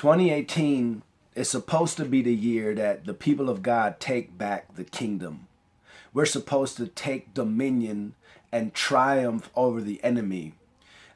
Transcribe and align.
2018 0.00 1.02
is 1.34 1.50
supposed 1.50 1.98
to 1.98 2.06
be 2.06 2.22
the 2.22 2.34
year 2.34 2.74
that 2.74 3.04
the 3.04 3.12
people 3.12 3.50
of 3.50 3.62
God 3.62 4.00
take 4.00 4.38
back 4.38 4.74
the 4.74 4.84
kingdom. 4.84 5.46
We're 6.14 6.24
supposed 6.24 6.78
to 6.78 6.86
take 6.86 7.34
dominion 7.34 8.14
and 8.50 8.72
triumph 8.72 9.50
over 9.54 9.82
the 9.82 10.02
enemy. 10.02 10.54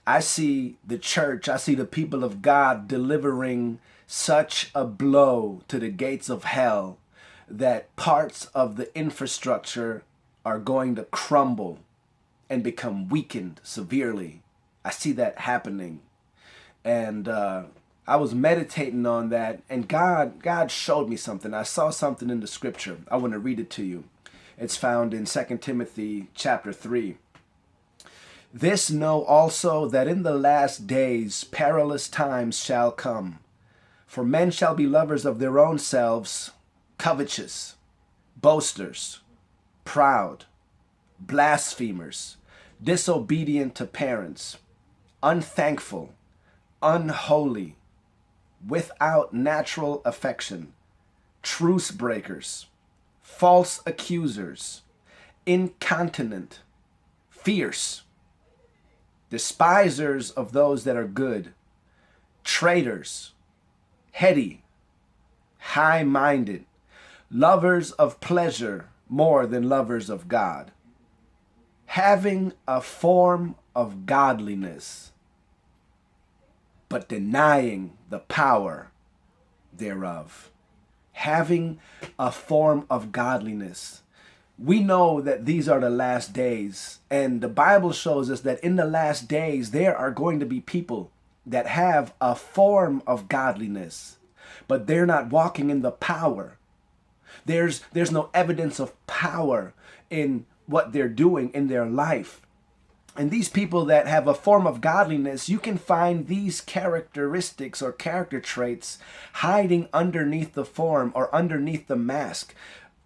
I 0.07 0.21
see 0.21 0.77
the 0.87 0.99
church, 0.99 1.49
I 1.49 1.57
see 1.57 1.75
the 1.75 1.87
people 1.87 2.23
of 2.23 2.43
God 2.43 2.87
delivering 2.87 3.79
such 4.07 4.71
a 4.75 4.85
blow 4.85 5.63
to 5.69 5.79
the 5.79 5.89
gates 5.89 6.29
of 6.29 6.45
hell 6.45 6.99
that 7.49 7.97
parts 7.97 8.45
of 8.55 8.77
the 8.77 8.95
infrastructure 8.95 10.03
are 10.45 10.59
going 10.59 10.95
to 10.97 11.05
crumble 11.05 11.79
and 12.51 12.63
become 12.63 13.09
weakened 13.09 13.63
severely. 13.63 14.43
I 14.85 14.91
see 14.91 15.13
that 15.13 15.39
happening. 15.39 16.03
And 16.85 17.27
uh, 17.27 17.63
I 18.07 18.17
was 18.17 18.35
meditating 18.35 19.07
on 19.07 19.31
that, 19.31 19.63
and 19.71 19.89
God, 19.89 20.43
God 20.43 20.71
showed 20.71 21.09
me 21.09 21.17
something. 21.17 21.55
I 21.55 21.63
saw 21.63 21.89
something 21.89 22.29
in 22.29 22.41
the 22.41 22.47
scripture. 22.47 22.99
I 23.11 23.17
want 23.17 23.33
to 23.33 23.39
read 23.39 23.59
it 23.59 23.71
to 23.71 23.83
you. 23.83 24.05
It's 24.59 24.77
found 24.77 25.15
in 25.15 25.25
2 25.25 25.59
Timothy 25.59 26.29
chapter 26.35 26.71
3. 26.71 27.17
This 28.53 28.91
know 28.91 29.25
also 29.25 29.89
that 29.89 30.07
in 30.07 30.23
the 30.23 30.35
last 30.35 30.87
days 30.87 31.45
perilous 31.45 32.07
times 32.07 32.63
shall 32.63 32.93
come. 32.93 33.39
For 34.07 34.23
men 34.23 34.51
shall 34.51 34.75
be 34.75 34.87
lovers 34.87 35.25
of 35.25 35.39
their 35.39 35.59
own 35.59 35.79
selves, 35.79 36.51
covetous, 36.99 37.75
boasters, 38.37 39.21
proud, 39.85 40.45
blasphemers, 41.19 42.37
disobedient 42.83 43.75
to 43.77 43.87
parents, 43.87 44.59
unthankful, 45.23 46.13
unholy 46.83 47.77
without 48.67 49.35
natural 49.35 50.01
affection, 50.05 50.73
truce 51.43 51.91
breakers, 51.91 52.67
false 53.23 53.81
accusers, 53.87 54.83
incontinent, 55.47 56.61
fierce, 57.29 58.03
despisers 59.31 60.31
of 60.31 60.53
those 60.53 60.85
that 60.85 60.97
are 60.97 61.07
good, 61.07 61.53
traitors, 62.45 63.33
heady, 64.13 64.63
high 65.59 66.03
minded, 66.03 66.65
lovers 67.31 67.93
of 67.93 68.21
pleasure 68.21 68.91
more 69.09 69.47
than 69.47 69.69
lovers 69.69 70.09
of 70.09 70.29
God, 70.29 70.71
having 71.87 72.53
a 72.67 72.81
form 72.81 73.57
of 73.75 74.07
godliness 74.07 75.13
but 76.95 77.09
denying 77.09 77.91
the 78.09 78.21
power 78.21 78.93
thereof. 79.77 80.53
Having 81.11 81.81
a 82.21 82.31
form 82.31 82.87
of 82.89 83.11
godliness. 83.11 84.03
We 84.57 84.79
know 84.79 85.21
that 85.21 85.45
these 85.45 85.69
are 85.69 85.81
the 85.81 85.91
last 85.91 86.33
days, 86.33 87.01
and 87.11 87.41
the 87.41 87.49
Bible 87.49 87.91
shows 87.91 88.31
us 88.31 88.43
that 88.43 88.63
in 88.63 88.77
the 88.77 88.85
last 88.85 89.27
days 89.27 89.73
there 89.73 89.97
are 89.97 90.13
going 90.13 90.39
to 90.39 90.47
be 90.47 90.61
people 90.61 91.11
that 91.45 91.67
have 91.67 92.15
a 92.21 92.37
form 92.37 93.03
of 93.09 93.29
godliness, 93.29 94.19
but 94.69 94.87
they're 94.87 95.05
not 95.05 95.31
walking 95.31 95.71
in 95.71 95.83
the 95.83 95.91
power. 95.91 96.59
There's 97.45 97.81
there's 97.93 98.13
no 98.13 98.31
evidence 98.33 98.79
of 98.79 98.95
power 99.09 99.75
in 100.11 100.47
what 100.67 100.93
they're 100.93 101.09
doing 101.09 101.51
in 101.55 101.67
their 101.67 101.87
life. 101.87 102.41
And 103.17 103.31
these 103.31 103.49
people 103.49 103.85
that 103.85 104.09
have 104.09 104.27
a 104.27 104.35
form 104.35 104.67
of 104.67 104.81
godliness, 104.81 105.49
you 105.49 105.59
can 105.59 105.79
find 105.79 106.27
these 106.27 106.61
characteristics 106.61 107.81
or 107.81 107.93
character 107.93 108.41
traits 108.41 108.99
hiding 109.35 109.89
underneath 109.93 110.55
the 110.55 110.65
form 110.65 111.13
or 111.15 111.33
underneath 111.35 111.87
the 111.87 111.97
mask. 111.97 112.55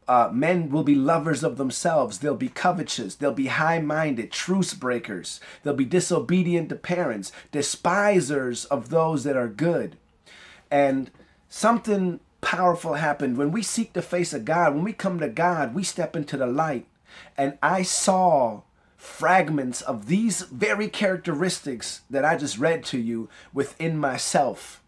Uh, 0.07 0.31
men 0.33 0.71
will 0.71 0.85
be 0.85 0.95
lovers 0.95 1.45
of 1.45 1.59
themselves. 1.59 2.19
They'll 2.19 2.35
be 2.35 2.49
covetous. 2.49 3.17
They'll 3.17 3.33
be 3.33 3.49
high 3.49 3.81
minded, 3.81 4.33
truce 4.33 4.73
breakers. 4.73 5.41
They'll 5.63 5.75
be 5.75 5.85
disobedient 5.85 6.71
to 6.71 6.77
parents, 6.77 7.31
despisers 7.53 8.65
of 8.67 8.89
those 8.89 9.25
that 9.25 9.37
are 9.37 9.49
good. 9.49 9.99
And 10.71 11.11
something 11.51 12.21
powerful 12.41 12.95
happened 12.95 13.37
when 13.37 13.53
we 13.53 13.63
seek 13.63 13.93
the 13.93 14.01
face 14.01 14.33
of 14.33 14.47
God. 14.47 14.75
When 14.75 14.85
we 14.85 14.95
come 14.95 15.21
to 15.21 15.29
God, 15.29 15.75
we 15.75 15.83
step 15.83 16.17
into 16.17 16.39
the 16.39 16.47
light. 16.47 16.87
And 17.37 17.59
I 17.63 17.83
saw 17.83 18.63
fragments 18.99 19.81
of 19.81 20.09
these 20.09 20.43
very 20.43 20.89
characteristics 20.89 22.03
that 22.11 22.25
I 22.25 22.37
just 22.37 22.59
read 22.59 22.85
to 22.87 22.99
you 22.99 23.29
within 23.55 23.97
myself. 23.97 24.83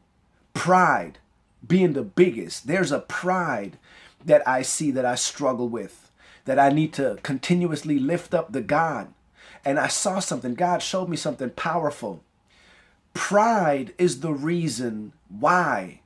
Pride 0.52 1.18
being 1.66 1.92
the 1.92 2.02
biggest. 2.02 2.66
There's 2.66 2.90
a 2.90 2.98
pride 2.98 3.78
that 4.24 4.46
I 4.46 4.62
see 4.62 4.90
that 4.90 5.06
I 5.06 5.14
struggle 5.14 5.68
with, 5.68 6.10
that 6.44 6.58
I 6.58 6.70
need 6.70 6.92
to 6.94 7.18
continuously 7.22 7.98
lift 7.98 8.34
up 8.34 8.52
the 8.52 8.60
God. 8.60 9.14
And 9.64 9.78
I 9.78 9.86
saw 9.86 10.18
something, 10.18 10.54
God 10.54 10.82
showed 10.82 11.08
me 11.08 11.16
something 11.16 11.50
powerful. 11.50 12.22
Pride 13.14 13.94
is 13.96 14.20
the 14.20 14.32
reason 14.32 15.12
why 15.28 16.00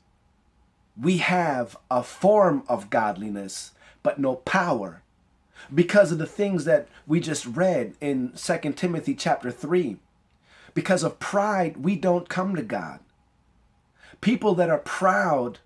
we 1.01 1.19
have 1.19 1.77
a 1.91 2.03
form 2.03 2.65
of 2.69 2.91
godliness, 2.91 3.73
but 4.03 4.19
no 4.19 4.37
power 4.37 5.03
because 5.73 6.13
of 6.13 6.19
the 6.19 6.27
things 6.27 6.65
that 6.65 6.89
we 7.07 7.21
just 7.21 7.47
read 7.47 7.95
in 8.01 8.37
Second 8.37 8.77
Timothy 8.77 9.15
chapter 9.15 9.51
3. 9.51 9.97
Because 10.75 11.03
of 11.03 11.21
pride, 11.21 11.79
we 11.79 11.97
don't 11.97 12.29
come 12.29 12.57
to 12.57 12.63
God. 12.63 13.01
People 14.21 14.55
that 14.57 14.71
are 14.71 14.79
proud, 14.79 15.61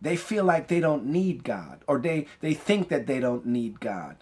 they 0.00 0.16
feel 0.16 0.44
like 0.44 0.68
they 0.68 0.80
don't 0.80 1.06
need 1.06 1.44
God, 1.44 1.80
or 1.86 1.98
they, 1.98 2.26
they 2.40 2.54
think 2.54 2.88
that 2.88 3.06
they 3.06 3.20
don't 3.20 3.46
need 3.46 3.80
God. 3.80 4.16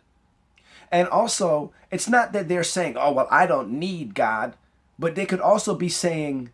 And 0.91 1.09
also, 1.09 1.73
it's 1.91 2.09
not 2.09 2.33
that 2.33 2.49
they're 2.49 2.65
saying, 2.65 2.97
oh, 2.97 3.13
well, 3.13 3.29
I 3.31 3.47
don't 3.47 3.71
need 3.71 4.15
God, 4.15 4.57
but 4.99 5.15
they 5.15 5.27
could 5.27 5.41
also 5.41 5.75
be 5.75 5.89
saying, 5.89 6.51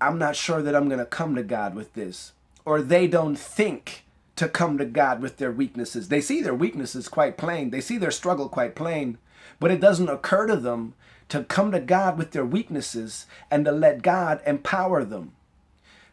I'm 0.00 0.18
not 0.18 0.36
sure 0.36 0.62
that 0.62 0.74
I'm 0.74 0.88
going 0.88 0.98
to 0.98 1.06
come 1.06 1.34
to 1.34 1.42
God 1.42 1.74
with 1.74 1.94
this. 1.94 2.32
Or 2.64 2.82
they 2.82 3.06
don't 3.06 3.36
think 3.36 4.03
to 4.36 4.48
come 4.48 4.78
to 4.78 4.84
God 4.84 5.20
with 5.22 5.36
their 5.36 5.52
weaknesses. 5.52 6.08
They 6.08 6.20
see 6.20 6.42
their 6.42 6.54
weaknesses 6.54 7.08
quite 7.08 7.36
plain, 7.36 7.70
they 7.70 7.80
see 7.80 7.98
their 7.98 8.10
struggle 8.10 8.48
quite 8.48 8.74
plain, 8.74 9.18
but 9.60 9.70
it 9.70 9.80
doesn't 9.80 10.08
occur 10.08 10.46
to 10.46 10.56
them 10.56 10.94
to 11.28 11.44
come 11.44 11.72
to 11.72 11.80
God 11.80 12.18
with 12.18 12.32
their 12.32 12.44
weaknesses 12.44 13.26
and 13.50 13.64
to 13.64 13.72
let 13.72 14.02
God 14.02 14.40
empower 14.46 15.04
them. 15.04 15.32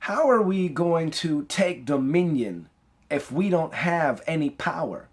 How 0.01 0.29
are 0.29 0.41
we 0.41 0.67
going 0.67 1.11
to 1.11 1.43
take 1.43 1.85
dominion 1.85 2.69
if 3.09 3.31
we 3.31 3.49
don't 3.49 3.73
have 3.73 4.23
any 4.25 4.49
power? 4.49 5.07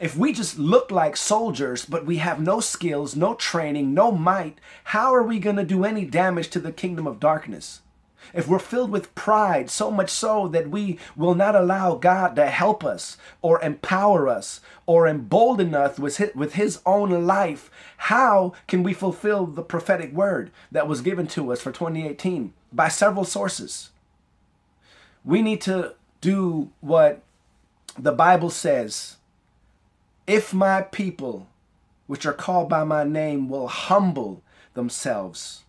If 0.00 0.16
we 0.16 0.32
just 0.32 0.58
look 0.58 0.90
like 0.90 1.16
soldiers, 1.16 1.84
but 1.84 2.06
we 2.06 2.16
have 2.16 2.40
no 2.40 2.60
skills, 2.60 3.14
no 3.14 3.34
training, 3.34 3.94
no 3.94 4.10
might, 4.10 4.58
how 4.84 5.14
are 5.14 5.22
we 5.22 5.38
going 5.38 5.56
to 5.56 5.64
do 5.64 5.84
any 5.84 6.04
damage 6.04 6.48
to 6.50 6.58
the 6.58 6.72
kingdom 6.72 7.06
of 7.06 7.20
darkness? 7.20 7.80
If 8.32 8.48
we're 8.48 8.58
filled 8.58 8.90
with 8.90 9.14
pride, 9.14 9.68
so 9.68 9.90
much 9.90 10.10
so 10.10 10.48
that 10.48 10.70
we 10.70 10.98
will 11.16 11.34
not 11.34 11.54
allow 11.54 11.94
God 11.94 12.36
to 12.36 12.46
help 12.46 12.84
us 12.84 13.16
or 13.42 13.60
empower 13.62 14.28
us 14.28 14.60
or 14.86 15.06
embolden 15.06 15.74
us 15.74 15.98
with 15.98 16.54
his, 16.54 16.80
own 16.86 17.26
life, 17.26 17.70
how 17.96 18.52
can 18.66 18.82
we 18.82 18.92
fulfill 18.92 19.46
the 19.46 19.62
prophetic 19.62 20.12
word 20.12 20.50
that 20.70 20.88
was 20.88 21.00
given 21.00 21.26
to 21.28 21.52
us 21.52 21.60
for 21.60 21.72
2018? 21.72 22.52
By 22.72 22.88
several 22.88 23.24
sources. 23.24 23.90
We 25.24 25.40
need 25.42 25.60
to 25.62 25.94
do 26.20 26.70
what 26.80 27.22
the 27.98 28.12
Bible 28.12 28.50
says. 28.50 29.16
If 30.26 30.52
my 30.52 30.82
people, 30.82 31.48
which 32.06 32.26
are 32.26 32.32
called 32.32 32.68
by 32.68 32.84
my 32.84 33.04
name, 33.04 33.48
will 33.48 33.68
humble 33.68 34.42
themselves 34.74 35.64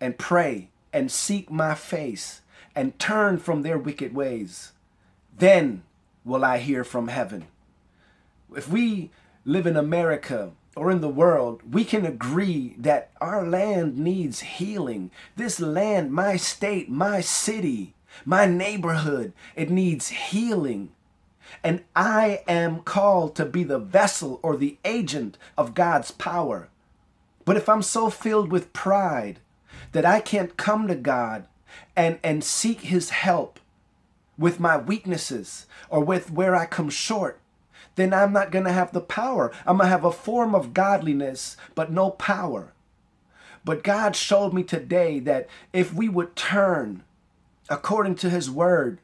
and 0.00 0.18
pray 0.18 0.68
and 0.96 1.12
seek 1.12 1.50
my 1.50 1.74
face 1.74 2.40
and 2.74 2.98
turn 2.98 3.36
from 3.36 3.60
their 3.60 3.76
wicked 3.76 4.14
ways, 4.14 4.72
then 5.36 5.82
will 6.24 6.42
I 6.42 6.56
hear 6.56 6.84
from 6.84 7.08
heaven. 7.08 7.48
If 8.56 8.70
we 8.70 9.10
live 9.44 9.66
in 9.66 9.76
America 9.76 10.52
or 10.74 10.90
in 10.90 11.02
the 11.02 11.10
world, 11.10 11.74
we 11.74 11.84
can 11.84 12.06
agree 12.06 12.76
that 12.78 13.10
our 13.20 13.46
land 13.46 13.98
needs 13.98 14.40
healing. 14.40 15.10
This 15.36 15.60
land, 15.60 16.12
my 16.12 16.38
state, 16.38 16.88
my 16.88 17.20
city, 17.20 17.92
my 18.24 18.46
neighborhood, 18.46 19.34
it 19.54 19.68
needs 19.68 20.08
healing. 20.08 20.92
And 21.62 21.84
I 21.94 22.40
am 22.48 22.80
called 22.80 23.36
to 23.36 23.44
be 23.44 23.64
the 23.64 23.78
vessel 23.78 24.40
or 24.42 24.56
the 24.56 24.78
agent 24.82 25.36
of 25.58 25.74
God's 25.74 26.10
power. 26.10 26.70
But 27.44 27.58
if 27.58 27.68
I'm 27.68 27.82
so 27.82 28.08
filled 28.08 28.50
with 28.50 28.72
pride 28.72 29.40
that 29.96 30.04
I 30.04 30.20
can't 30.20 30.56
come 30.56 30.88
to 30.88 30.94
God 30.94 31.46
and, 31.96 32.18
and 32.22 32.44
seek 32.44 32.82
His 32.82 33.10
help 33.10 33.58
with 34.38 34.60
my 34.60 34.76
weaknesses 34.76 35.66
or 35.88 36.00
with 36.04 36.30
where 36.30 36.54
I 36.54 36.66
come 36.66 36.90
short, 36.90 37.40
then 37.94 38.12
I'm 38.12 38.32
not 38.32 38.52
going 38.52 38.66
to 38.66 38.72
have 38.72 38.92
the 38.92 39.00
power. 39.00 39.50
I'm 39.66 39.78
going 39.78 39.86
to 39.86 39.90
have 39.90 40.04
a 40.04 40.12
form 40.12 40.54
of 40.54 40.74
godliness, 40.74 41.56
but 41.74 41.90
no 41.90 42.10
power. 42.10 42.72
But 43.64 43.82
God 43.82 44.14
showed 44.14 44.52
me 44.52 44.62
today 44.62 45.18
that 45.20 45.48
if 45.72 45.92
we 45.92 46.08
would 46.08 46.36
turn 46.36 47.02
according 47.68 48.16
to 48.16 48.30
his 48.30 48.50
word 48.50 48.98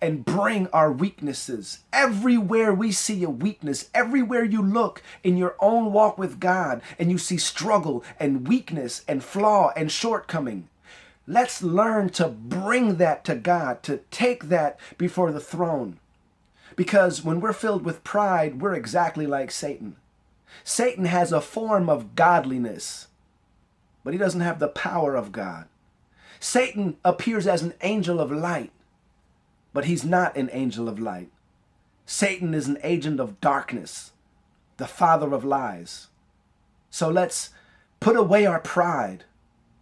and 0.00 0.24
bring 0.24 0.66
our 0.68 0.90
weaknesses. 0.90 1.80
Everywhere 1.92 2.72
we 2.72 2.92
see 2.92 3.22
a 3.22 3.30
weakness, 3.30 3.90
everywhere 3.94 4.44
you 4.44 4.62
look 4.62 5.02
in 5.22 5.36
your 5.36 5.56
own 5.60 5.92
walk 5.92 6.18
with 6.18 6.40
God 6.40 6.82
and 6.98 7.10
you 7.10 7.18
see 7.18 7.36
struggle 7.36 8.02
and 8.18 8.48
weakness 8.48 9.04
and 9.06 9.22
flaw 9.22 9.72
and 9.76 9.92
shortcoming, 9.92 10.68
let's 11.26 11.62
learn 11.62 12.10
to 12.10 12.28
bring 12.28 12.96
that 12.96 13.24
to 13.24 13.34
God, 13.34 13.82
to 13.84 14.00
take 14.10 14.44
that 14.44 14.78
before 14.96 15.32
the 15.32 15.40
throne. 15.40 15.98
Because 16.76 17.24
when 17.24 17.40
we're 17.40 17.52
filled 17.52 17.84
with 17.84 18.04
pride, 18.04 18.60
we're 18.60 18.74
exactly 18.74 19.26
like 19.26 19.50
Satan. 19.50 19.96
Satan 20.64 21.04
has 21.04 21.32
a 21.32 21.40
form 21.40 21.88
of 21.88 22.14
godliness, 22.14 23.08
but 24.02 24.14
he 24.14 24.18
doesn't 24.18 24.40
have 24.40 24.58
the 24.58 24.68
power 24.68 25.14
of 25.14 25.32
God. 25.32 25.66
Satan 26.38 26.96
appears 27.04 27.46
as 27.46 27.62
an 27.62 27.74
angel 27.82 28.18
of 28.18 28.32
light, 28.32 28.72
but 29.72 29.84
he's 29.84 30.04
not 30.04 30.36
an 30.36 30.50
angel 30.52 30.88
of 30.88 30.98
light. 30.98 31.30
Satan 32.06 32.54
is 32.54 32.66
an 32.66 32.78
agent 32.82 33.20
of 33.20 33.40
darkness, 33.40 34.12
the 34.78 34.86
father 34.86 35.32
of 35.32 35.44
lies. 35.44 36.08
So 36.90 37.08
let's 37.08 37.50
put 38.00 38.16
away 38.16 38.46
our 38.46 38.60
pride. 38.60 39.24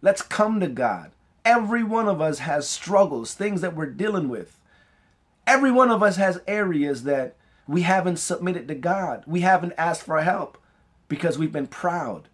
Let's 0.01 0.21
come 0.21 0.59
to 0.59 0.67
God. 0.67 1.11
Every 1.43 1.83
one 1.83 2.07
of 2.07 2.21
us 2.21 2.39
has 2.39 2.69
struggles, 2.69 3.33
things 3.33 3.61
that 3.61 3.75
we're 3.75 3.87
dealing 3.87 4.29
with. 4.29 4.59
Every 5.47 5.71
one 5.71 5.89
of 5.89 6.03
us 6.03 6.17
has 6.17 6.41
areas 6.47 7.03
that 7.03 7.35
we 7.67 7.81
haven't 7.81 8.17
submitted 8.17 8.67
to 8.67 8.75
God. 8.75 9.23
We 9.25 9.41
haven't 9.41 9.73
asked 9.77 10.03
for 10.03 10.21
help 10.21 10.57
because 11.07 11.37
we've 11.37 11.51
been 11.51 11.67
proud. 11.67 12.27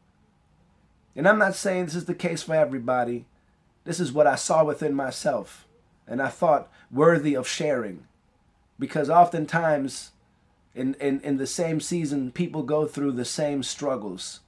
And 1.15 1.27
I'm 1.27 1.39
not 1.39 1.55
saying 1.55 1.85
this 1.85 1.95
is 1.95 2.05
the 2.05 2.13
case 2.13 2.43
for 2.43 2.55
everybody. 2.55 3.25
This 3.85 4.01
is 4.01 4.11
what 4.11 4.27
I 4.27 4.35
saw 4.35 4.65
within 4.65 4.93
myself 4.93 5.64
and 6.07 6.21
I 6.21 6.29
thought 6.29 6.71
worthy 6.91 7.35
of 7.35 7.47
sharing. 7.47 8.05
Because 8.77 9.09
oftentimes 9.09 10.11
in, 10.75 10.95
in, 10.95 11.21
in 11.21 11.37
the 11.37 11.47
same 11.47 11.79
season, 11.79 12.31
people 12.31 12.63
go 12.63 12.85
through 12.85 13.13
the 13.13 13.25
same 13.25 13.63
struggles. 13.63 14.41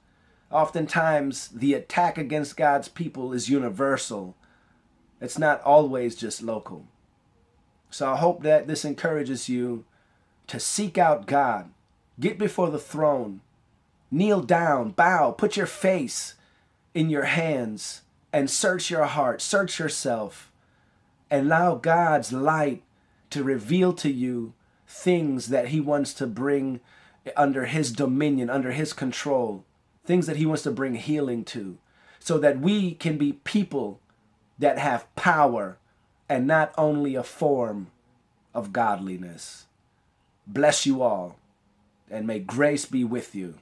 Oftentimes, 0.50 1.48
the 1.48 1.74
attack 1.74 2.18
against 2.18 2.56
God's 2.56 2.88
people 2.88 3.32
is 3.32 3.48
universal, 3.48 4.36
it's 5.20 5.38
not 5.38 5.62
always 5.62 6.14
just 6.14 6.42
local. 6.42 6.86
So 7.90 8.12
I 8.12 8.16
hope 8.16 8.42
that 8.42 8.66
this 8.66 8.84
encourages 8.84 9.48
you 9.48 9.84
to 10.46 10.60
seek 10.60 10.98
out 10.98 11.26
God, 11.26 11.70
get 12.20 12.38
before 12.38 12.70
the 12.70 12.78
throne, 12.78 13.40
kneel 14.10 14.42
down, 14.42 14.90
bow, 14.90 15.32
put 15.32 15.56
your 15.56 15.66
face 15.66 16.34
in 16.94 17.10
your 17.10 17.24
hands, 17.24 18.02
and 18.32 18.50
search 18.50 18.90
your 18.90 19.04
heart, 19.04 19.40
search 19.40 19.78
yourself 19.78 20.47
allow 21.30 21.74
God's 21.74 22.32
light 22.32 22.82
to 23.30 23.42
reveal 23.42 23.92
to 23.94 24.10
you 24.10 24.54
things 24.86 25.48
that 25.48 25.68
He 25.68 25.80
wants 25.80 26.14
to 26.14 26.26
bring 26.26 26.80
under 27.36 27.66
His 27.66 27.92
dominion, 27.92 28.48
under 28.48 28.72
His 28.72 28.92
control, 28.92 29.64
things 30.04 30.26
that 30.26 30.36
He 30.36 30.46
wants 30.46 30.62
to 30.62 30.70
bring 30.70 30.94
healing 30.94 31.44
to, 31.46 31.78
so 32.18 32.38
that 32.38 32.60
we 32.60 32.94
can 32.94 33.18
be 33.18 33.34
people 33.34 34.00
that 34.58 34.78
have 34.78 35.14
power 35.14 35.78
and 36.28 36.46
not 36.46 36.72
only 36.76 37.14
a 37.14 37.22
form 37.22 37.88
of 38.54 38.72
godliness. 38.72 39.66
Bless 40.46 40.86
you 40.86 41.02
all, 41.02 41.38
and 42.10 42.26
may 42.26 42.38
grace 42.38 42.86
be 42.86 43.04
with 43.04 43.34
you. 43.34 43.54